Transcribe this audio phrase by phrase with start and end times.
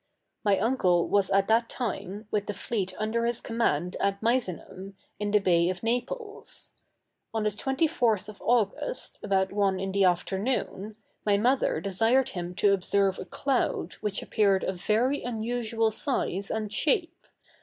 [0.43, 5.29] My uncle was at that time with the fleet under his command at Misenum, in
[5.29, 6.71] the Bay of Naples.
[7.35, 12.73] On the 24th of August, about one in the afternoon, my mother desired him to
[12.73, 17.27] observe a cloud which appeared of a very unusual size and shape.